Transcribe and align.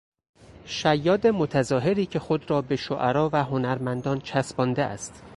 شیاد 0.65 1.27
متظاهری 1.27 2.05
که 2.05 2.19
خود 2.19 2.49
را 2.51 2.61
به 2.61 2.75
شعرا 2.75 3.29
و 3.33 3.43
هنرمندان 3.43 4.19
چسبانده 4.21 4.83
است 4.83 5.23